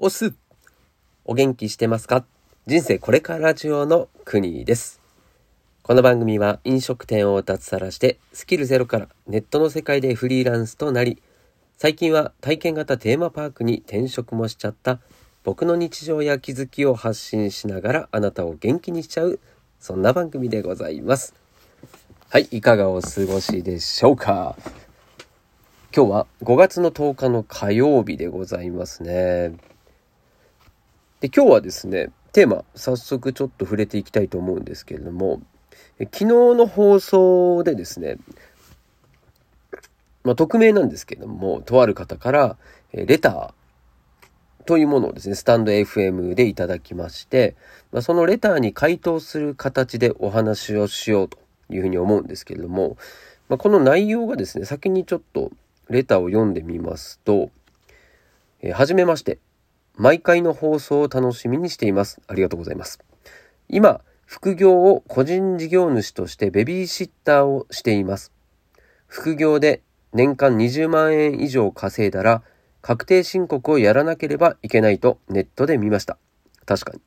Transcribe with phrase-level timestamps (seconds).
[0.00, 0.32] おす
[1.24, 2.24] お元気してますか？
[2.68, 5.00] 人生これからラジオの国です。
[5.82, 11.20] この番組は飲食店を脱サラしてスキルゼロからネットの世界でフリーランスとなり、
[11.78, 15.00] 最近は体験型テーマパークに転職もしちゃった
[15.42, 19.40] 僕の日常や気づきを発信しながらあなたを元気にしちゃう
[19.80, 21.34] そんな番組でございます。
[22.28, 24.54] はい、いかがお過ごしでしょうか？
[25.92, 29.56] 今日は5月の10日の火曜日でございますね。
[31.20, 35.40] で、今日はですね、テーマ、早速ちょっと触れていきたいと思うんですけれども、
[35.98, 38.18] 昨日の放送でですね、
[40.22, 42.56] まあ、匿名なんですけれども、とある方から、
[42.92, 47.56] レターというものをですね、スタンド FM でいただきまして、
[47.90, 51.38] まあ、そのレターに回答する形でお話をしようと
[51.70, 52.96] いうふうに思うんですけれども、
[53.48, 55.50] まあ、この内容がですね、先にちょっと
[55.88, 57.50] レターを読んでみますと、
[58.60, 59.38] えー、はじめまして。
[59.98, 62.20] 毎回の放送を楽しみにしています。
[62.28, 63.00] ありがとうございます。
[63.68, 68.32] 今、副業を個人事業主としてベビーシッターをしています。
[69.08, 69.82] 副業で
[70.12, 72.44] 年間20万円以上稼いだら
[72.80, 76.16] 確定申告をやらなければいけないとネットで見ました。
[76.64, 77.00] 確かに。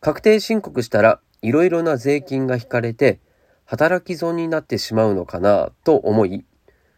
[0.00, 3.20] 確定申告したらいろいろな税金が引かれて
[3.64, 6.44] 働き損になってしまうのかなと思い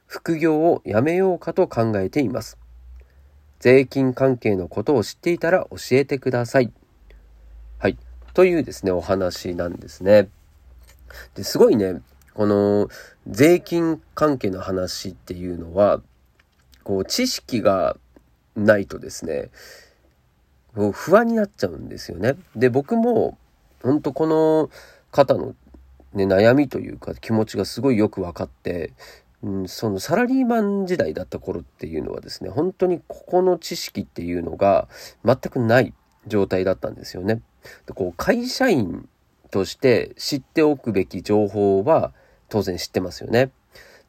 [0.06, 2.58] 副業をやめようかと考えています。
[3.60, 6.72] 税金関係のことを知っていたら教えてください。
[7.78, 7.96] はい。
[8.34, 10.28] というですね、お話なんですね。
[11.34, 12.00] ですごいね、
[12.34, 12.88] この
[13.26, 16.02] 税金関係の話っていうのは、
[16.84, 17.96] こう、知識が
[18.54, 19.50] ないとですね、
[20.92, 22.36] 不安になっちゃうんですよね。
[22.54, 23.38] で、僕も、
[23.82, 24.70] 本当この
[25.10, 25.54] 方の
[26.12, 28.92] ね、悩みというか気持ちがすごいよく分かって、
[29.42, 34.88] うん、そのサラリーマン時代だった頃っていうのはですね、本当にここの知識っていうのが
[35.24, 35.92] 全くない
[36.26, 37.42] 状態だったんですよね。
[37.86, 39.08] でこう会社員
[39.50, 42.12] として知っておくべき情報は
[42.48, 43.50] 当然知ってますよね。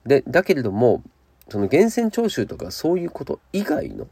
[0.06, 1.04] で、だけれども、
[1.50, 4.08] その源泉徴収とかそういうこと以外の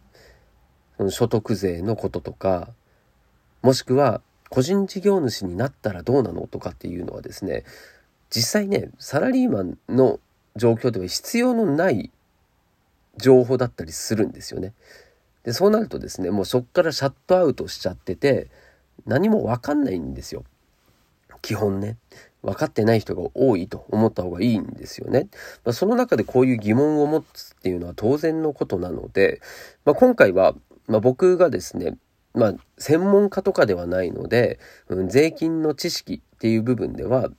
[0.97, 2.69] その所得税のこととか、
[3.61, 7.63] もしくは個人事業主になったらどうなのとかっていうのはですね、
[8.29, 10.19] 実際ね、サラリーマンの
[10.55, 12.11] 状況では必要のない
[13.17, 14.73] 情報だったりするんですよね。
[15.43, 18.47] で、そうなるとですね、もうそっからシャットアウトしちゃってて、
[19.05, 20.43] 何もわかんないんですよ。
[21.41, 21.97] 基本ね。
[22.41, 25.29] 分かってない人が多いと思った方がいいんですよね。
[25.63, 29.41] まあ、その中でこういう疑問を持つっていうのは当然のことなので、
[29.83, 30.55] まあ、今回は、
[30.87, 31.97] まあ、僕がですね、
[32.33, 37.29] まあ、専門家とかではないので、うん、税金の知識っていう部分では、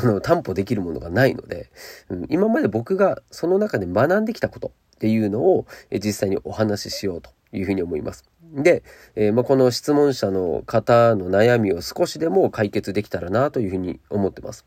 [0.00, 1.70] その担保できるものがないので、
[2.08, 8.24] うん、今まで僕がその中で学んできたことっていうのを実際にお話ししようというふうに思います。
[8.54, 8.82] で、
[9.14, 14.64] えー、まあ、この質問者の方の悩みを少しでも解決できたらなというふうに思ってます。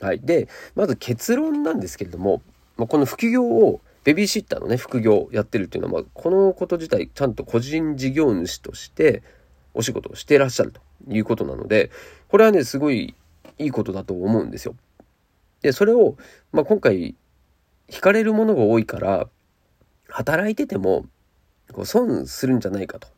[0.00, 0.20] はい。
[0.20, 2.42] で、まず結論なんですけれども、
[2.76, 9.22] まあ、この副業をベビーシッターのね、副業やってるっていうのは、まあ、このこと自体、ちゃんと個人事業主として
[9.74, 11.90] お仕事をしていらっしゃるということなので、
[12.28, 13.14] これはね、すごい
[13.62, 14.74] いいことだと思うんですよ。
[15.62, 16.16] で、それを、
[16.52, 17.14] まあ、今回、
[17.88, 19.28] 惹かれるものが多いから、
[20.08, 21.06] 働いてても、
[21.72, 23.08] こう損するんじゃないかと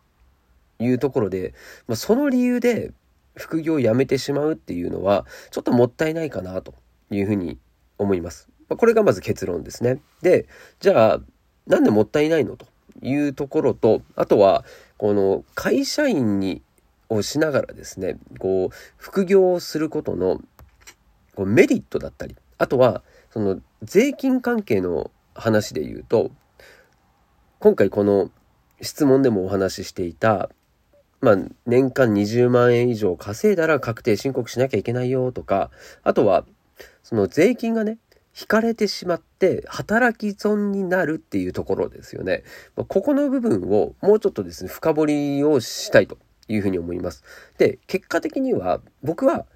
[0.79, 1.55] いうところで、
[1.89, 2.93] まあ、その理由で
[3.37, 6.75] 副業をやめてしまうっていうのは、ちょっともったいないかなと
[7.11, 7.59] いうふうに
[7.99, 8.49] 思います。
[8.69, 10.01] まあ、これがまず結論ですね。
[10.23, 10.47] で、
[10.81, 11.21] じゃあ、
[11.67, 12.67] なんでもったいないのと
[13.03, 14.65] いうところと、あとは、
[14.99, 16.63] この会社員に
[17.09, 20.41] をしながらですね、こう、副業をすることの
[21.35, 26.31] こうメリットだったり、あとは、その税金関係の話で言うと、
[27.59, 28.31] 今回この
[28.81, 30.51] 質問でもお話ししていた、
[31.21, 35.71] まあ、年間20万円以上稼いだら確定申告しなきゃいけないよとか、
[36.03, 36.45] あとは、
[37.03, 37.99] その税金がね、
[38.39, 42.43] 引かれてしまって働き損になるっていうところですよね。
[42.77, 46.19] ここの部分をもうちょっとですね、深掘りをしたいと
[46.49, 47.25] いうふうに思います。
[47.59, 49.47] で、結果的には僕は、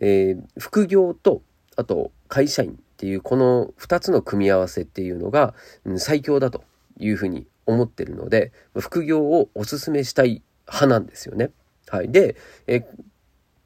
[0.00, 1.42] えー、副業と、
[1.76, 5.54] あと会社員っていうこの2つの組み合わせっていうのが、
[5.84, 6.64] うん、最強だと
[6.98, 11.50] いうふうに思ってるので、副業をお勧めしたい派なんですよね。
[11.88, 12.10] はい。
[12.10, 12.36] で、
[12.66, 12.86] え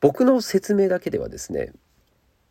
[0.00, 1.72] 僕の説明だけではですね、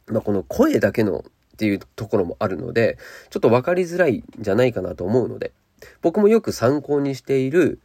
[0.07, 2.97] まあ、この声だけのっていうところもあるので、
[3.29, 5.53] ちょっと分かりづらいんじゃないかなと思うので、
[6.01, 7.79] 僕もよく参考にしている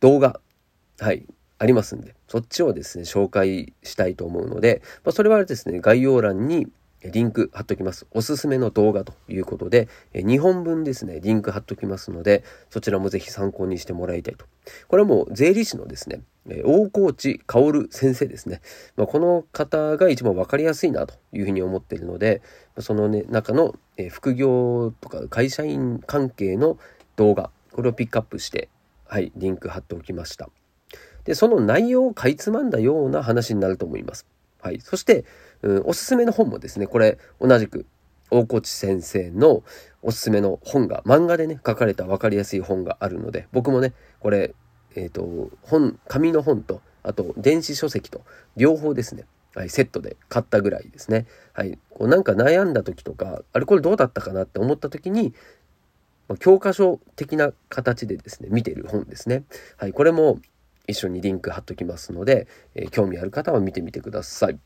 [0.00, 0.40] 動画、
[0.98, 1.26] はい、
[1.58, 6.68] ありますんで、そっちをですね、紹介したいと思うので、まあ、それはですね、概要欄に
[7.04, 8.06] リンク貼っときます。
[8.10, 14.46] おすすめの動画ということで、2本分ですね、リンク貼っときますので、そちらもぜひ参考にしてもらいたいと。
[14.88, 16.22] これはもう税理士のですね、
[16.64, 18.60] 大河内薫先生ですね。
[18.96, 22.42] まあ、この方が一番わかりやすいなというふうに思っているので、
[22.78, 23.76] そのね、中の
[24.10, 26.78] 副業とか会社員関係の
[27.16, 28.68] 動画、これをピックアップして、
[29.06, 30.50] はい、リンク貼っておきました。
[31.28, 34.26] で、その内容をかいつまんだような話になると思います。
[34.62, 34.80] はい。
[34.80, 35.26] そして、
[35.60, 37.84] うん、おすすめの本もですね、これ同じく
[38.30, 39.62] 大河内先生の
[40.00, 44.54] おすすめの本が、漫画でね、書かれた分かりやすい本があるので、僕もね、これ、
[44.96, 48.22] えっ、ー、と、本、紙の本と、あと電子書籍と、
[48.56, 51.26] 両方ですね、はい、セットで買ったぐらいですね。
[51.52, 51.78] はい。
[51.90, 55.34] こうなんか悩んだ時とか、あれこれどうだったかなって思った時に、
[56.38, 59.44] 教科書的な形でですね、見てる本ですね。
[59.76, 59.92] はい。
[59.92, 60.38] これも
[60.88, 64.58] 一緒にリンク貼っときますので、えー、興味ある方は見てみてください。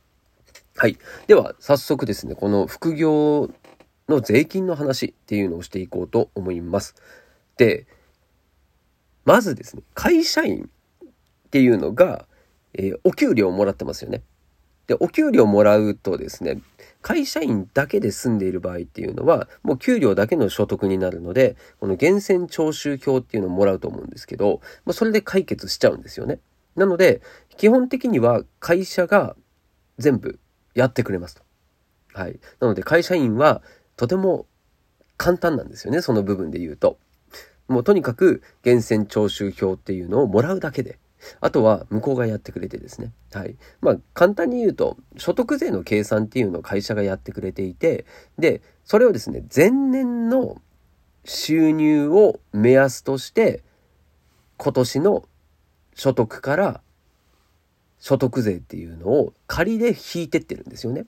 [0.77, 0.97] はい。
[1.27, 3.51] では、早速ですね、この副業
[4.09, 6.95] の税金の話っていうのをしていこうと思います。
[7.59, 7.87] で、
[9.25, 10.71] まずですね、会社員
[11.05, 11.09] っ
[11.51, 12.27] ていうのが、
[12.75, 14.23] えー、お給料をもらってますよね。
[14.93, 16.61] で、お給料もらうとですね、
[17.01, 26.41] 会社員だけで住んでいる場合っていうのは、もう給料だけの所得になるので、この源泉徴収票っていうのをもらうと思うんですけど、まあ、それで解決しちゃうんですよね。
[26.77, 27.23] なので、
[27.57, 29.35] 基本的には会社が
[29.99, 30.39] 全部
[30.75, 31.43] やってくれますと。
[32.13, 32.39] はい。
[32.61, 33.63] なので会社員は
[33.97, 34.47] とても
[35.17, 36.99] 簡単なんですよね、その部分で言うと。
[37.69, 40.99] もうとにかく源泉徴収票っていうのをもらうだけで、
[41.41, 43.13] あとは向こうがやってくれてですね。
[43.33, 43.57] はい。
[43.81, 48.05] まあ簡単に言うと、所得税の計算っていうのを会社がやってくれていて、
[48.39, 50.61] で、それをですね、前年の
[51.25, 53.63] 収入を目安として、
[54.57, 55.29] 今年の
[55.95, 56.81] 所得から
[58.01, 61.07] 所得税っていうのを仮で引いてってるんですよね。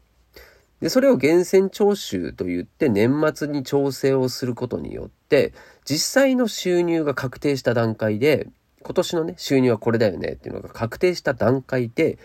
[0.81, 5.52] で、それを源泉徴収と言って年末に調整をすることによって、
[5.84, 8.49] 実際の収入が確定した段階で、
[8.84, 12.19] 今年のね、収入はこれだよねっていうのが確定した段階で、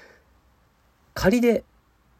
[1.13, 1.63] 仮で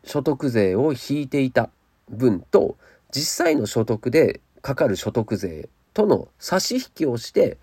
[0.06, 1.69] 所得税を引いていた
[2.09, 2.77] 分と、
[3.12, 7.57] 実際の所得でかかる所得税との差し引きをして、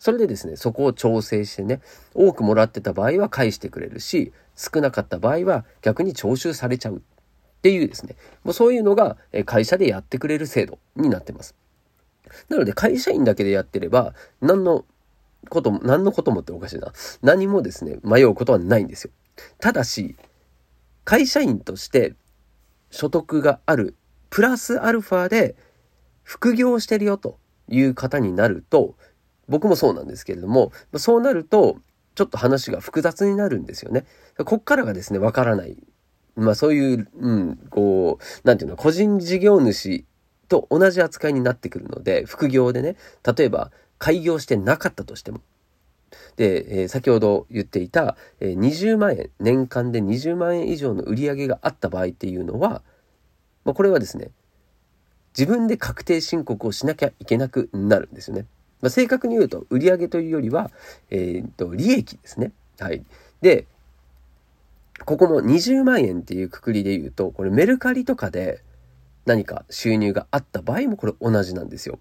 [0.00, 1.80] それでですね、そこを調整してね、
[2.12, 7.00] 多くもらってた場合は返してくれるし、少なかった場合は逆に徴収されちゃうっ
[7.62, 11.54] ていうですね、もうそういうのが会社でやってくれる制度になってます。
[12.48, 14.84] なので会社員だけでやってれば、何の
[15.48, 16.92] こと、何のこともっておかしいな。
[17.22, 19.10] 何もですね、迷うことはないんですよ。
[19.58, 20.16] ただし、
[21.04, 22.14] 会社員として
[22.90, 23.96] 所得がある、
[24.30, 25.56] プラスアルファで
[26.22, 27.38] 副業してるよと
[27.68, 28.96] いう方になると、
[29.48, 31.78] 僕もそうなんですけれども、そうなると、
[32.14, 34.04] ちょっと話が複雑になるんですよね。
[34.44, 35.76] こっからがですね、わからない。
[36.34, 40.04] まあそういう、うん、こう、なんていうの、個人事業主
[40.48, 42.96] と同じ扱いになってくるので、副業でね、
[43.36, 45.40] 例えば開業してなかったとしても。
[46.36, 52.82] で、えー、先ほど言っていた、えー、20万円、年間で20万円以上の売り上げがあった場合っていうのは、
[53.64, 54.30] まあ、これはですね、
[55.36, 58.46] 自分で確定申告をしなきゃいけなくなるんですよね。
[58.80, 60.70] まあ、正確に言うと、売上というよりは、
[61.10, 62.52] えー、っと、利益ですね。
[62.78, 63.04] はい。
[63.40, 63.66] で、
[65.04, 68.62] ここも20万円っていうくくりで言うと、これメルカリとかで
[69.26, 71.98] 何か収入があった場合もこれ同じなんですよ。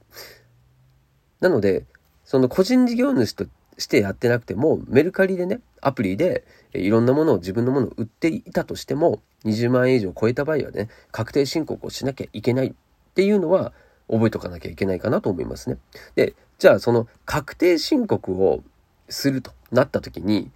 [1.45, 1.85] なので、
[2.23, 3.45] その個人事業主と
[3.77, 6.43] してやってなくても、メルカリでね、アプリで
[6.73, 12.73] いろんなものを自分のものを売っていたとしても、20万円以上超えた場合はね、確定申告をしなきゃいけないっ
[13.13, 13.73] ていうのは
[14.09, 15.77] 覚えとかなきゃいけないかなと思いますね。
[16.15, 18.63] で、じゃあその確定申告を
[19.07, 20.49] するとなった時に、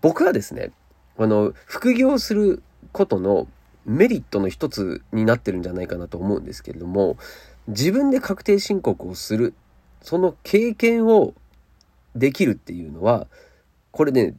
[0.00, 0.72] 僕はですね、
[1.16, 2.60] あの、副業する
[2.90, 3.46] ことの
[3.86, 7.16] メリットの一つになってるんじゃないかなと思うんですけれども、
[7.68, 9.54] 自分で確定申告をする、
[10.02, 11.34] その経験を
[12.14, 13.26] できるっていうのは、
[13.90, 14.34] これね、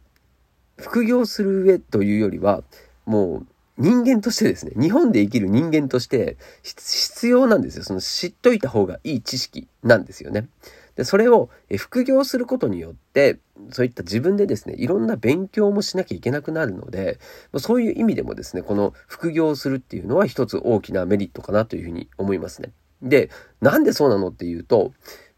[0.78, 2.64] 副業する上というよりは、
[3.06, 7.84] もう人間としてですね、日本で生きる人間として必要なんですよ。
[7.84, 10.48] その知っといた方がいい知識なんですよね。
[10.96, 13.40] で、それを副業することによって、
[13.72, 17.20] そういった自分でですね、いろんな勉強もしなきゃいけなくなるので、
[17.58, 22.72] そういう意味でもですね、この副業するっていうのは一つ大きなメリットかなというふうに思いますね。
[23.02, 24.94] で、なんでそうなのっていうと、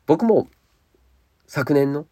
[0.05, 0.47] 僕も
[1.47, 2.05] 昨年の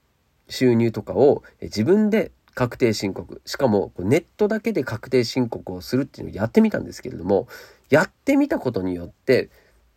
[0.48, 3.42] 収入とかを自分で確定申告。
[3.46, 7.48] しかも、ネットだけで確定申告をするっていうのをやってみたんですけれども、
[7.90, 9.50] やってみたことによって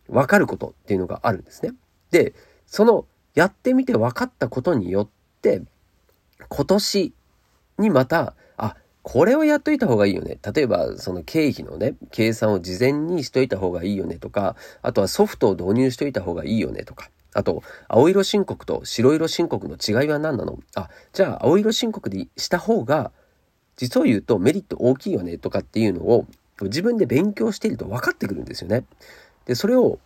[0.09, 1.73] 分かることっていうのがあるんですね。
[2.11, 2.33] で、
[2.65, 5.09] そのやってみて分かったことによっ
[5.41, 5.61] て、
[6.49, 7.13] 今年
[7.77, 10.39] にまた、あ、これをやっといた方がいいよね。
[10.53, 17.11] 例えば、その経費のね、計算を事前にしといた方がいいよねとか、あとはソフトを導入しといた方がいいよねとか。
[17.33, 20.59] あと、青色申告と白色申告の違いは何なの？
[20.75, 23.11] あ、じゃあ青色申告でした方が、
[23.75, 26.25] 実を言うとメリット大きいよねとかっていうのを
[26.61, 28.85] 自分で勉強していると分かってくるんですよね。
[29.45, 29.99] で、それを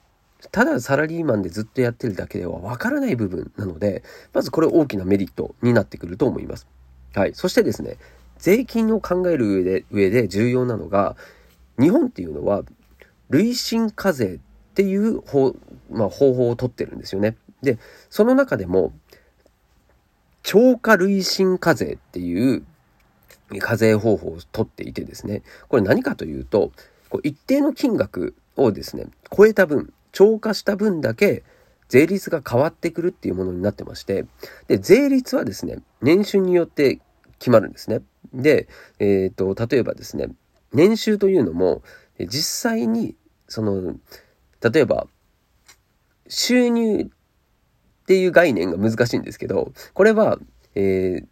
[0.51, 6.67] ただサラリーマンでずっとやってるだけでは分からない部分なので、まずこれ大きなメリットになってくると思います。
[7.13, 7.33] はい。
[7.35, 7.97] そしてですね、
[8.39, 11.15] 税金を考える上で、上で重要なのが、
[11.79, 12.63] 日本っていうのは、
[13.29, 15.53] 累進課税っっていう方,、
[15.89, 17.35] まあ、方法をとってるんですよね。
[17.61, 17.77] で、
[18.09, 18.93] その中でも、
[20.43, 22.63] 超過累進課税っていう
[23.59, 26.71] 課税方法をとっていてですね、これ何かというと、
[27.09, 31.43] こう一定の金額をですね、超えた分、超過した分だけ
[31.89, 34.25] 税率が変わってくるっていうものになってまして、
[34.67, 36.99] で、税率はですね、年収によって
[37.37, 38.01] 決まるんですね。
[38.33, 38.67] で、
[38.99, 40.29] えっ、ー、と、例えばですね、
[40.73, 41.83] 年収というのも、
[42.17, 43.15] 実際に、
[43.47, 43.95] その、
[44.61, 45.07] 例えば、
[46.27, 47.07] 収入っ
[48.05, 50.37] ていう概念が難しいんですけど、これは、
[50.75, 51.25] えー、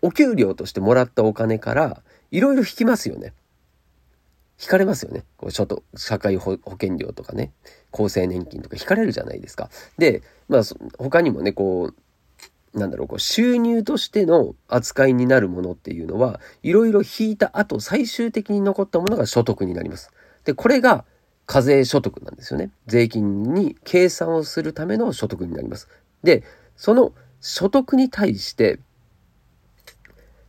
[0.00, 3.32] お給料としてもらったお金からいろいろ引きますよね。
[4.60, 5.24] 引かれますよね。
[5.36, 7.52] こう所得、社会保険料とかね、
[7.92, 9.70] 厚生年金とか引かれるじゃないですか。
[9.98, 10.62] で、まあ、
[10.98, 11.92] 他にもね、こ
[12.74, 20.10] う、なんだろう、こう収入としての扱いになるものっていうのは、いろいろ引いた後、最終的に残ったものが所得になります。
[20.44, 21.04] で、これが
[21.46, 22.70] 課税所得なんですよね。
[22.86, 25.88] 税金に計算をするための所得になります。
[26.22, 26.44] で、
[26.76, 28.78] その所得に対して、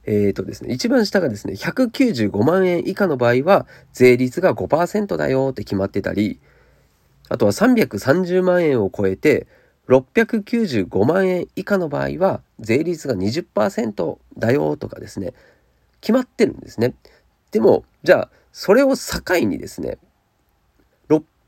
[0.06, 6.40] えっ、ー、とですね、一番下がですね、195万円以下の場合は、税率が5%だよって決まってたり、
[7.30, 9.48] あとは330万円を超えて、
[9.88, 15.34] 695万円以下の場合は、税率が20%だよとかですね、
[16.02, 16.94] 決まってるんですね。
[17.52, 19.98] でも、じゃあ、それを境にですね、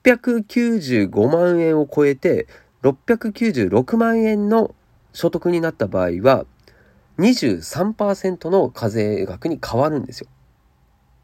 [0.06, 2.48] 695万円を超えて、
[2.84, 4.76] 696万円の
[5.14, 6.46] 所得になった場合は、
[7.18, 10.28] 23%の課税額に変わるんですよ。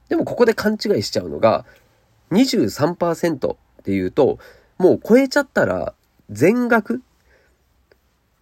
[0.10, 1.66] でもここで勘違いしちゃうのが、
[2.32, 4.40] 23%っていうと、
[4.78, 5.94] もう超えちゃったら
[6.32, 7.02] 全額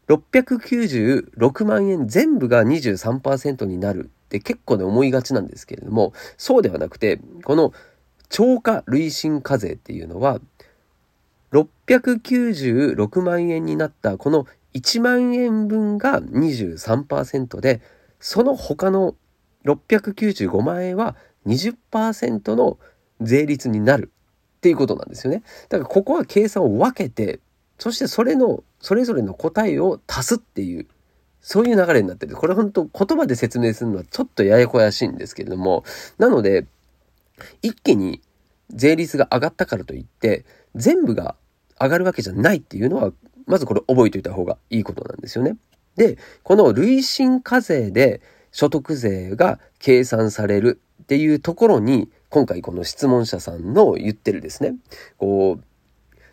[0.07, 7.73] 696万円全部が23%になるって結構ね思いがちなんですけれども、そうではなくて、この
[8.29, 10.39] 超過累進課税っていうのは、
[11.51, 14.45] 696万円になったこの
[14.75, 17.81] 1万円分が23%で、
[18.19, 19.15] その他の
[19.65, 21.15] 695万円は
[21.47, 22.77] 20%の
[23.21, 24.11] 税率になる
[24.57, 25.43] っていうことなんですよね。
[25.69, 27.39] だからここは計算を分けて、
[27.79, 30.87] そしてそれの、それぞれの答えを足すっていう、
[31.41, 32.35] そういう流れになってる。
[32.35, 35.83] これ本当言葉で説明するのはちょっとややこやしいんですけれども、
[36.17, 36.67] なので、
[37.61, 38.21] 一気に
[38.69, 41.35] 税率が上がったからといって、全部が
[41.79, 43.11] 上がるわけじゃないっていうのは
[43.47, 45.57] まずこれ覚えておいた方がいいことなんですよね。
[45.95, 54.75] で、この累進課税で所得税が計算されるっていうところに、今回この質問者さんの言ってるですね、
[55.17, 55.63] こう、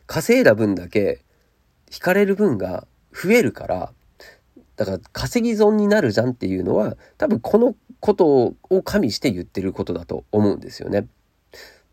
[0.07, 1.25] 稼いだ分だけ
[1.91, 3.93] 引かれる分が増えるから、
[4.77, 11.07] だから稼ぎ損になるじゃんっていうのは、多分このことを加味して言ってることだと思うんですよね。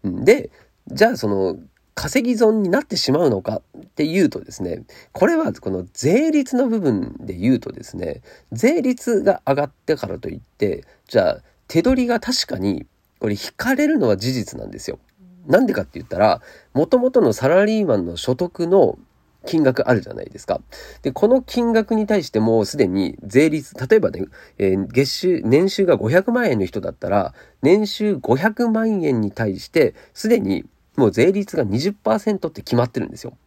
[0.03, 0.51] で、
[0.87, 1.57] じゃあその
[1.95, 8.21] 稼ぎ損になってしまうのかっていうとですね、これはこの税率の部分で言うとですね、
[8.51, 11.37] 税率が上がってからといって、じゃあ
[11.67, 12.85] 手取りが確かに
[13.19, 14.99] これ引かれるのは事実なんですよ。
[15.47, 16.41] なんでかって言ったら、
[16.73, 18.97] もともとのサラリーマンの所得の
[19.45, 20.62] 金額あるじゃないですか。
[21.01, 24.25] で、この金額に対してもうすでに税率、例えばね、
[24.57, 33.38] えー、月収、年収が500万円の人だったら、年収500万円に対して、すでにもう税率が20%って決まってるんですよ。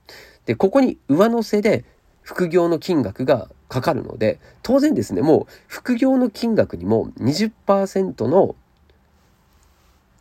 [0.46, 1.84] で、ここに上乗せで
[2.22, 8.56] 副業の金額がかかるので、当然ですね、もう副業の金額にも20%の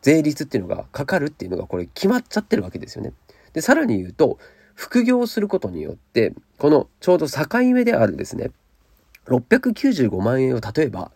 [0.02, 3.14] 税率っていうのがかかるっていうのがこれ決まっちゃってるわけですよね。
[3.54, 4.38] で、さらに言うと、
[4.76, 8.52] 副業することによって、このちょうど境目であるですね、
[9.26, 11.12] 695万円を例えば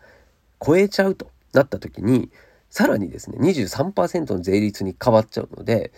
[0.66, 2.32] 超えちゃうとなった時に、
[2.70, 5.92] さらにですね、23%の税率に変わっちゃうので、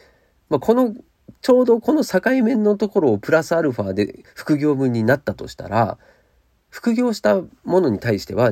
[0.50, 0.96] まあ、この、
[1.42, 5.98] ちょうどこの境目のところをプラスアルファで副業分になったとしたら、
[6.70, 8.52] 副業したものに対しては、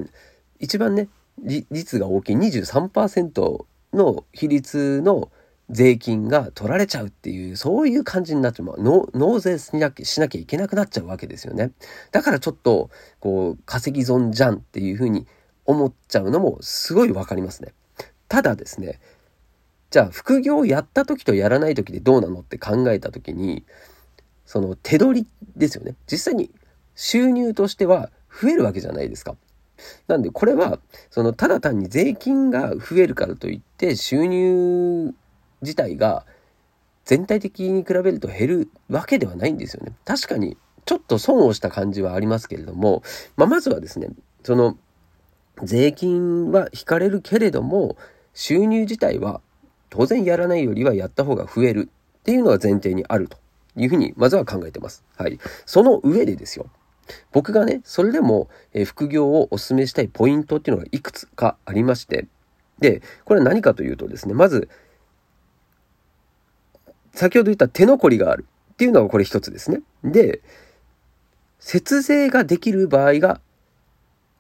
[0.59, 1.07] 一番ね、
[1.71, 5.31] 率が大きい23%の比率の
[5.69, 8.75] 税金が取られちゃうっていう、そういう感じになっちゃう。
[9.13, 11.71] 納税しなきゃしなきゃいけなくなっちゃうわけですよね。
[12.11, 15.27] だからちょっと、こう、稼ぎ損じゃんっていうふうに
[15.65, 17.73] 思っちゃうのもすごいわかりますね。
[18.27, 18.99] ただですね、
[19.91, 23.63] じゃあ副業をやった時とやらない時でどうなのって考えた時に、
[24.45, 25.95] その手取りですよね。
[26.11, 26.51] 実際に
[26.95, 28.09] 収入としては
[28.41, 29.35] 増えるわけじゃないですか。
[30.07, 35.13] なんでこれは、そのただ単に税金が増えるからといって収入
[35.61, 36.25] 自体が
[37.05, 39.93] 全体的に比べると減るわけではないんですよね。
[40.05, 43.03] 確かにちょっと損をした感じはありますけれども、
[43.35, 44.09] まあ、まずはですね、
[44.43, 44.77] その
[45.63, 47.97] 税金は引かれるけれども、
[48.33, 49.41] 収入自体は
[49.89, 51.89] 当然やらないよりはやった方が増える
[52.19, 53.37] っていうのが前提にあると
[53.75, 55.03] いうふうにまずは考えてます。
[55.17, 55.39] はい。
[55.65, 56.67] その上でですよ。
[57.31, 58.49] 僕がね、それでも、
[58.85, 62.27] 副業をお勧めしたいポイントっていうのがいくつかありまして、
[62.79, 64.69] で、これは何かというとですね、まず、
[67.19, 69.81] 先ほど言った手残りがあるっていうのがこれ一つですね。
[70.05, 70.41] で、
[71.59, 73.41] 節税ができる場合が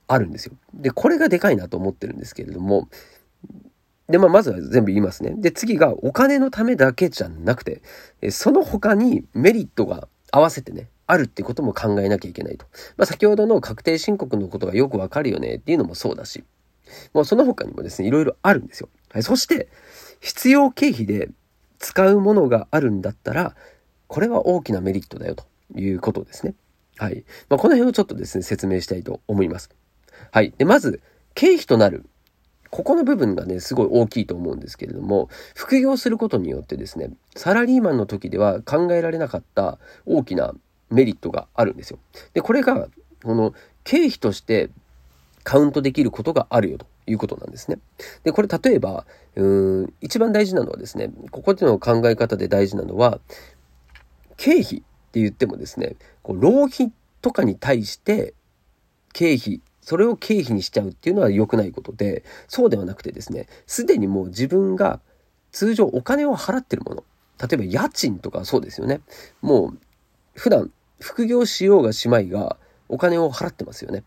[0.07, 0.53] あるんですよ。
[0.73, 2.87] で、これがでかいなと思ってるんですけれども、
[4.07, 5.35] で、まあ、まずは全部言いますね。
[5.35, 7.81] で、次がお金のためだけじゃなくて、
[8.31, 12.65] その他にメリットが合わせてね、あるってことも考えなきゃいけないと。
[12.95, 16.45] まあ、先ほどの確定申告のことがよくわかるよねっていうのもそうだし、
[17.13, 18.87] もうその他にもですね、いろいろあるんですよ。
[19.11, 19.67] はい、そして、
[20.21, 21.29] 必要経費で
[21.79, 23.55] 使うものがあるんだったら、
[24.07, 25.45] これは大きなメリットだよと
[25.75, 26.53] いうことですね。
[26.97, 27.23] はい。
[27.49, 29.69] まあ、この辺をちょっとですね、説明したいと思います。
[30.31, 30.53] はい。
[30.57, 31.01] で、まず、
[31.33, 32.05] 経費となる
[32.69, 40.53] ここの部分がね、すごい大きいと思うんですけれども、副業することによってですね、サラリーマンの時では考えられなかった大きな
[40.89, 41.99] メリットがあるんですよ。
[42.33, 42.87] で、これが、
[43.23, 44.69] この経費として
[45.43, 47.79] カウントできることがあるよということなんですね。
[48.23, 53.19] で、これ例えば、うん、一番大事なのはですね、ここでの考え方で大事なのは、
[54.37, 58.33] 経費って言ってもですね、こう浪費とかに対して
[59.13, 64.99] 経費それを経費にしちゃうっていうのは良くないことで、そうではなくてですね、すでにもう自分が
[65.51, 67.03] 通常お金を払ってるもの、
[67.41, 69.01] 例えば家賃とかそうですよね。
[69.41, 69.79] もう
[70.35, 74.03] 普段副業しようがしまいがお金を払ってますよね。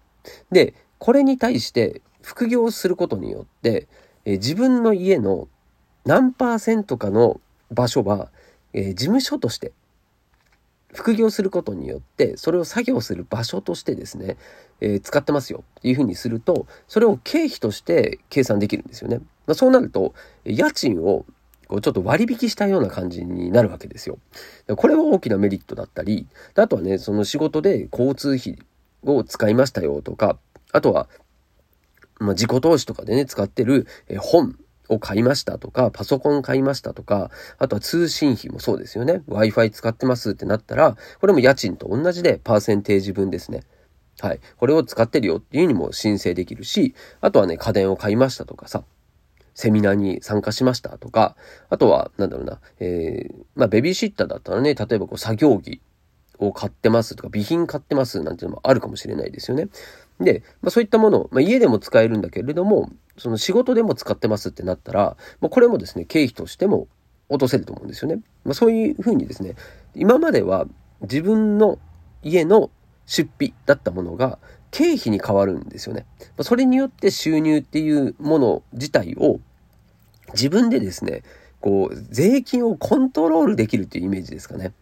[0.52, 3.88] で、これに対して副業することによって、
[4.24, 5.48] え自分の家の
[6.04, 8.28] 何パーセントかの場所は、
[8.72, 9.72] え事務所として
[10.92, 14.36] 副業することによってそれを作業する場所としてですね、
[14.80, 19.18] えー、使ってますよっていうふうにするとそれを経費として計算できるんですよね。
[19.46, 21.24] まあ、そうなると家賃を
[21.68, 24.18] こうちょっと割引したような感じになるわけですよ。
[24.76, 28.58] これは大きなメリットだったりあとはねその仕事で交通費
[29.04, 30.38] を使いましたよとか
[30.72, 31.08] あとは、
[32.22, 34.56] まあ、自己投資とかでね使ってるえ本
[34.88, 39.22] を買いましたとか、パソコン買いましたとか、あとは通信費もそうですよね。
[39.28, 43.62] Wi-Fi 使ってますってなったら、これも家賃と同じでパーセンテージ分ですね。
[44.20, 44.40] はい。
[44.56, 48.84] これを使ってるよっていうにも申請できるし、あとはね、家電を買いましたとかさ、
[49.54, 51.36] セミナーに参加しましたとか、
[51.70, 55.80] あとは、なんだろうな、えー、まあ、ベビーシッターだったらね、例えばこう、作業着
[56.38, 59.68] を買ってますとか、備品買ってますなんていうのもあるかもしれないですよね。
[60.24, 66.88] で、まあ、そういったものを、まあ、家でも使えるんだけれども、その仕事でも使ってますってなったら、まあ、これもですね、経費としても
[67.28, 68.20] 落とせると思うんですよね。
[68.44, 69.54] まあ、そういうふうにですね、
[69.94, 70.66] 今までは
[71.02, 71.78] 自分の
[72.22, 72.70] 家の
[73.06, 74.38] 出費だったものが
[74.70, 76.06] 経費に変わるんですよね。
[76.20, 79.40] まあ、それによって収入っていうもの自体を
[80.34, 81.22] 自分でですね、
[81.60, 84.72] こう、税金をコントロールできるっていうイメージですかね。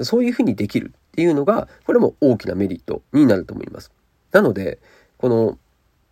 [0.00, 3.92] そういうふうにできるっていうのが、これも大きなメリットになると思います。
[4.32, 4.78] なので、
[5.18, 5.58] この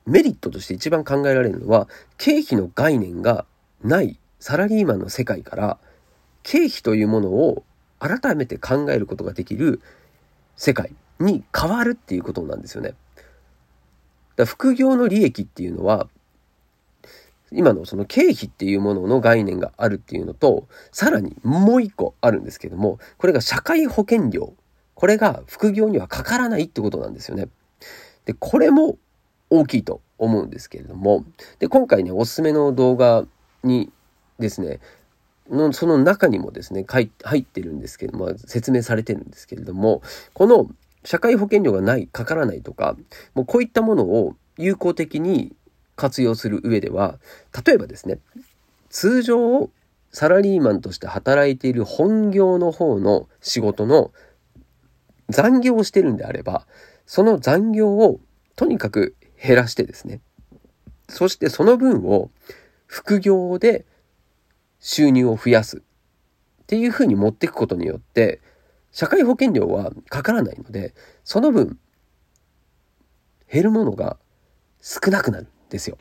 [0.07, 3.45] メリットとして一番考えられるのは、経費の概念が
[3.83, 5.79] ないサラリーマンの世界から、
[6.43, 7.63] 経費というものを
[7.99, 9.81] 改めて考えることができる
[10.57, 12.95] 世界に変わるっていうことなんですよね。
[14.37, 16.09] だ副業の利益っていうのは、
[17.51, 24.55] 今のその経費っていうものの概念があるっていうのと、さらにもう一個あるんですけども、これが社会保険料。
[24.95, 27.49] これが副業にはかからないってことなんですよね。
[28.29, 28.99] で、これも
[29.49, 31.25] 大きいと思うんですけれども、
[31.61, 33.25] で、今回ね、おすすめの動画
[33.65, 33.91] に
[34.39, 34.81] ですね、
[35.49, 40.03] のその中にもですね、入ってるんですけども、説明されてるんですけれども、
[40.35, 40.69] この
[41.05, 42.99] 社会保険料がない、かからないとか、
[43.35, 45.57] もうこういったものを有効的に
[45.97, 47.19] 活用する上では、
[47.67, 48.19] 例えばですね、
[48.91, 49.71] 通常
[50.13, 54.13] サラリーマンとして働いている本業の方の仕事の
[55.31, 56.67] 残業をしてるんであれば、
[57.09, 58.21] その残業を
[58.55, 60.21] とにかく減らしてですね。
[61.09, 62.31] そしてその分を
[62.87, 63.87] 副業で
[64.79, 65.81] 収入を増やすっ
[66.67, 68.41] ていうふうに持っていくことによって、
[68.93, 70.95] 社会保険料はかからないので、
[71.25, 71.79] その分
[73.51, 74.19] 減るものが
[74.81, 75.97] 少なくなるっですよ。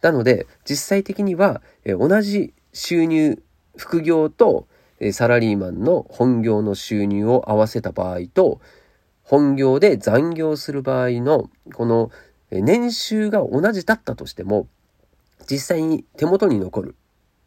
[0.00, 3.42] なので、実際的には、え同じ収入、
[3.76, 4.68] 副業と、
[5.00, 8.60] えサラリーマンの本業の収入を合わせた場合と、
[9.26, 12.10] 本業で残業する場合の、この
[12.50, 14.68] 年収が同じだったとしても、
[15.50, 16.94] 実際に手元に残る、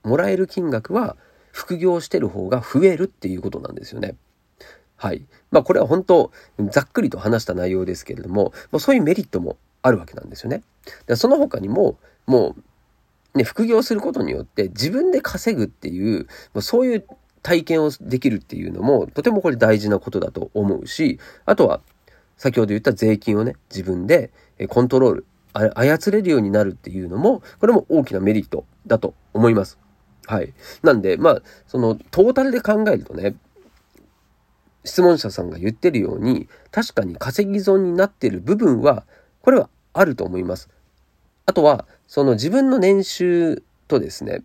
[0.04, 1.16] もらえる金額は、
[1.54, 4.16] 副業してる方が増えるっていうことなんですよね。
[4.98, 5.26] はい。
[5.52, 6.32] まあこれは本当、
[6.70, 10.64] ざっくりと話した内容ですけれども、まあ、そういうメリットもあるわけなんですよね。
[11.08, 12.56] でその他にも、も
[13.34, 17.06] う、ね、副業することによって自分で稼ぐっていう、まあ、そういう
[17.42, 21.82] 体験をできるっていうのも、とてもこれ大事なことだと思うし、あとは、
[22.38, 24.32] 先ほど言った税金をね、自分で
[24.70, 29.78] コントロール、操れるようになるっていうのも、これも大きなメリットだと思います。
[30.26, 30.54] はい。
[30.84, 33.36] なんで、まあ、その、トータルで考えるとね、
[34.86, 39.06] 質問者さんが言ってるように、確かに稼ぎ損になってる部分は、
[39.42, 40.70] これはあると思います。
[41.46, 44.44] あとは、その自分の年収とですね、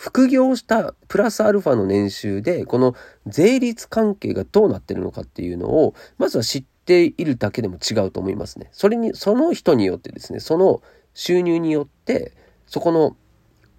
[0.00, 2.94] 副業したプラスアルファの年収で、この
[3.26, 8.70] 税率関係がどうなってるのかっていうのを、まずは知っているだけでも違うと思いますね。
[8.72, 10.80] それに、その人によってですね、その
[11.12, 12.32] 収入によって、
[12.66, 13.14] そこの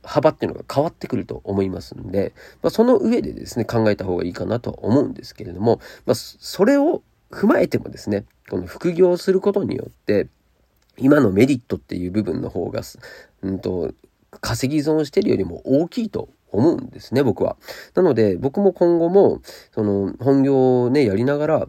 [0.04, 10.28] 幅っていうのが変わってくると思いますんで、まあ、その上でですね、考えた方がいいかなとは思うんですけれども、まあ、それを踏まえてもですね、この副業をすることによって、
[10.98, 12.82] 今のメリットっていう部分の方が、
[13.42, 13.92] うんと、
[14.40, 17.58] 稼ぎ損してるよりも大きいと思うんですね、僕は。
[17.96, 19.42] なので、僕も今後も、
[19.74, 21.68] その、本業をね、やりながら、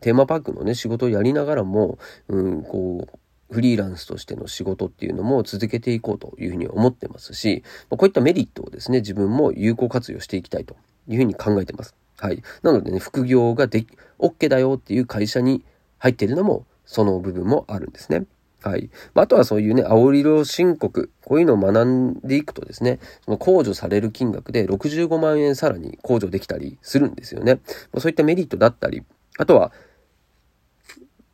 [0.00, 3.18] テーマパークのね、仕事をやりながらも、うん、こう、
[3.54, 10.76] フリーランスとしての仕事っていうのも続けていこうというふうに思ってますし、こういったメリットをですね、自分も有効活用していきたいと
[11.08, 11.94] いうふうに考えてます。
[12.18, 12.42] はい。
[12.62, 15.64] なのでね、副業ができ、OK だよっていう会社に
[15.98, 18.24] 入っているのも、その部分もあるんですね。
[18.64, 18.88] はい。
[19.12, 27.60] あとはそういうね、青色申告、こういうのを学んでいくとですね、その控除される金額で65万円さらに控除できたりするんですよね。
[27.98, 29.02] そういったメリットだったり、
[29.36, 29.70] あとは、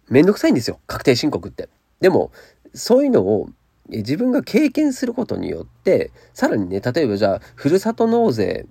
[0.08, 1.68] めんどくさいんですよ、確定申告って。
[2.00, 2.32] でも、
[2.74, 3.48] そういうのを
[3.90, 8.66] 自分が経験することによって、さらにね、例えばじゃあ、ふるさと納税、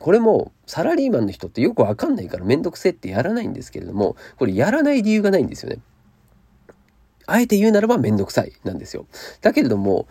[0.00, 5.80] これもサラリーマンの人ってよくわかんないからめんどくせえってやらないんですけれども、これやらない理由がないんですよね。
[7.26, 9.06] あえて言うならばめんどくさいなんですよ。
[9.40, 10.06] だけれども、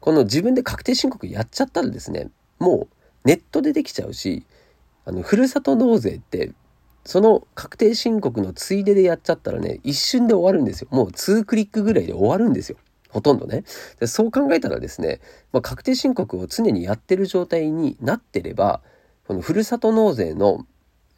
[0.00, 4.44] この自分で確定申告やっちゃったらですね、もうネットでできちゃうし、
[5.04, 6.52] あの、ふるさと納税って、
[7.04, 10.88] その確定申告のついででやっちゃったらね、一瞬で終わるんですよ。
[10.90, 12.78] もう2クリックぐらいで終わるんですよ。
[13.08, 13.64] ほとんどね。
[14.00, 15.20] でそう考えたらですね、
[15.52, 18.80] まあ、確定申告を常にやってる状態になってれば、
[19.26, 20.66] このふるさと納税の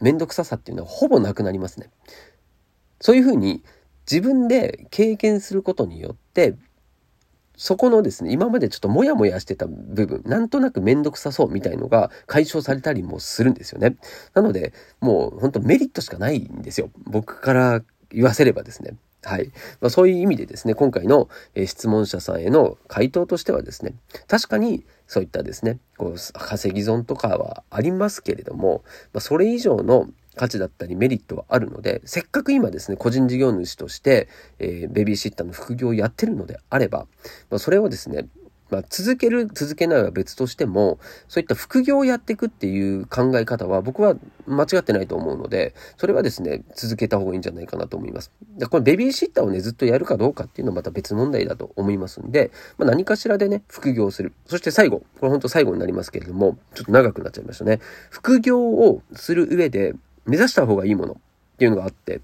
[0.00, 1.90] めんどくささっていうのはほぼなくなりますね。
[3.00, 3.62] そういうふうに
[4.10, 6.54] 自分で経験することによって、
[7.56, 13.96] そこのですね、今までちょっとモヤモヤしてた部分、なんとなくめんどくさそうみたいのが解消されたりもするんですよね。
[14.34, 16.90] なので、もう本当メリットしかないんですよ。
[17.04, 18.96] 僕から言わせればですね。
[19.22, 19.52] はい。
[19.80, 21.28] まあ、そういう意味でですね、今回の、
[21.66, 23.94] 質問者さんへの回答としてはですね、
[24.26, 37.06] 確かにそういったですね、こう、稼ぎ損とかはありますけれども、まあ、それ以上の価値だったりメリットはあるので、せっかく今ですね、個人事業主として、えー、ベビーシッターの副業をやってるのであれば、
[37.50, 38.26] まあ、それをですね、
[38.70, 44.16] まあ、続ける、続けないは別としても、そういった副業をやっていくっていう考え方は僕は
[44.46, 48.32] 間違ってないと思うので、それはですね、続けた方がいいんじゃないかなと思います。
[48.58, 54.32] でこのベビーシッターをね、ずっとやるかどうかっていうのはまた別問題だと思いますんで、まあ、何かしらでね、副業をする。
[54.46, 57.80] そして最後、これ本当最後になりますけれども、ちょっと長くなっちゃいましたね。
[58.10, 59.94] 副業をする上で、
[60.26, 61.16] 目指した方がいいものっ
[61.58, 62.20] ていうのがあって、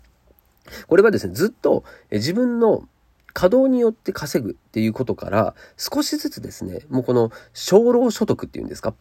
[0.86, 2.88] これはですね、ずっと自分の
[3.32, 8.94] 稼働によって稼ぐっていうことから、少しずつですね、もうこの少労所得っていうんですか、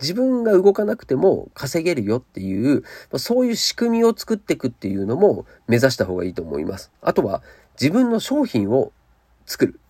[0.00, 2.84] 自分が動かなくても稼げるよっていう、
[3.16, 6.90] そういう仕組みを作っていくっていうのも目指した方がいいと思います。
[7.00, 7.42] あとは
[7.80, 8.92] 自分の商品を
[9.46, 9.80] 作る、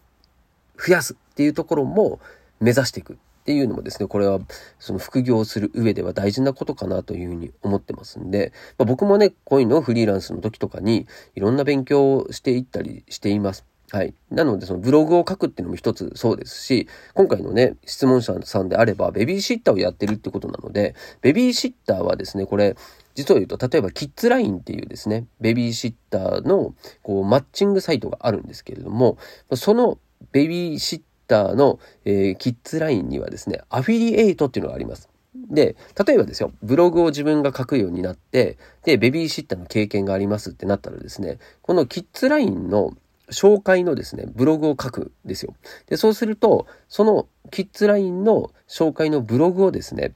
[0.79, 2.21] 増やすっていうところも
[2.61, 4.41] 目指していくっていうのもですね、これは
[4.79, 13.67] その副業をする上では大事なことかなというふうに思ってますんで、まあ、僕もね、こういうのをフリーランスの時とかにいろんな勉強をしていったりしています。
[13.91, 14.15] はい。
[14.31, 22.77] なので、そのブログを書くっていうのも一つそうですし、今回のね、質問者さんであれば、ベビーシッターをやってるってことなので、ベビーシッターはですね、これ、
[23.15, 29.19] 実を言うと、例えば、キッズラインっていうですね、ベビーシッターの、こう、マッチングサイトがあるんですけれども、
[29.55, 29.99] その
[30.33, 35.09] ベビーシッターの、えー、キッズラインにはですね、アフィリエイトっていうのがあります。
[35.35, 42.97] で、例えばですよ、ブログを自分が書くようになって、で、ベビーシッターの経験がありますってなったらですね、このキッズラインの
[43.31, 45.55] 紹介のですね、ブログを書くんですよ。
[45.87, 50.15] で、そうすると、そのキッズラインの紹介のブログをですね、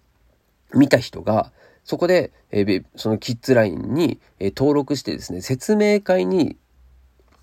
[0.74, 1.52] 見た人が、
[1.84, 6.56] そこで、えー、そのキッズラインに、えー、登録してですね、説明会に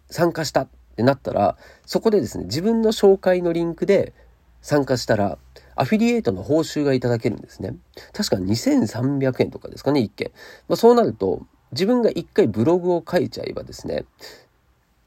[0.10, 4.14] 参加したってなったら、そこでですね、自分の紹介のリンクで
[4.62, 5.38] 参加したら、
[5.76, 7.76] アフィリエイトの報酬がいただけるんですね。
[8.14, 10.32] 確か2300円とかですかね、1件。
[10.70, 14.06] まあ、そうなると、自分が1回ブログを書いちゃえばですね、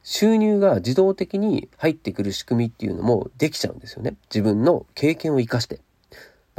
[0.02, 4.16] 収入が自動的に入ってくる仕組みっていうのもできちゃうんですよね。
[4.30, 5.80] 自分の経験を活かして。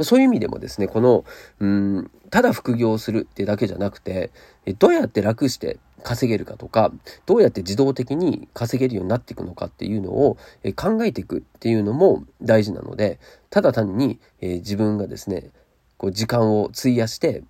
[0.02, 1.24] そういう意味でもですね、この、
[1.60, 4.30] うん、ただ副業するってだけじゃなくて、
[4.78, 6.92] どうやって楽して稼げるかとか、
[7.26, 10.36] どうやって自動的に稼げるようになっていくのかっていうのを
[10.76, 13.18] 考えていくっていうのも大事なので、
[13.50, 15.50] ただ単に、自分がですね、
[15.96, 17.42] こう時間を費やして、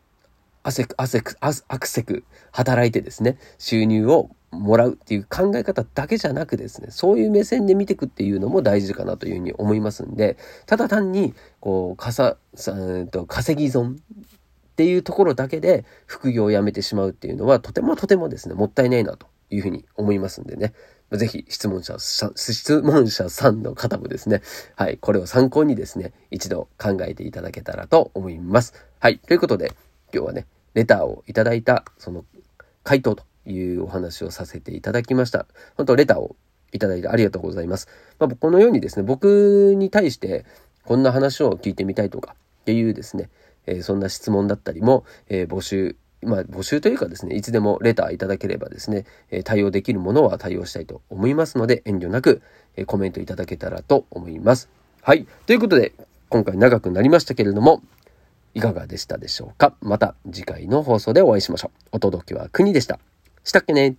[0.63, 10.37] 汗く、汗く、あくせく働いてですね、収入をもらうっていう考え方だけじゃなくですね、そういう目線で見ていくっていうのも大事かなというふうに思いますんで、
[10.67, 12.75] ただ単に、こう、かさ、さ
[13.11, 14.01] と稼ぎ損
[14.81, 20.73] っていうところだけで副業をやめてしまうっていうのはとてもとてもですね、もったいないなというふうに思いますんでね。
[21.12, 24.40] ぜひ質問者、質問者さんの方もですね、
[24.77, 28.73] はい、これを参考にですね、一度考えていただけたらと思います。
[29.01, 29.75] はい、ということで、
[30.14, 32.25] 今日はね、レターをいただいた、その、
[32.83, 35.47] 回答というお話をさせていただきました。
[35.77, 36.37] 本当レターを
[36.73, 37.87] いただいてありがとうございます。
[38.19, 40.47] まあ、このようにですね、僕に対して
[40.85, 43.29] こんな話を聞いてみたいとかっていうですね、
[43.70, 52.42] え、そんな質問だったりも、え、募集、まあ、募集というかですね、いつでもレターいただければですね、え対応できるものは対応したいと思いますので、遠慮なく、
[52.76, 54.68] えコメントいただけたらと思います。
[55.02, 55.26] はい。
[55.46, 55.92] ということで、
[56.28, 57.83] 今回長くなりましたけれども、
[58.52, 59.74] いかがでしたでしょうか？
[59.80, 61.88] また次回の放送でお会いしましょう。
[61.92, 62.98] お届けは国でした。
[63.44, 63.96] したっけね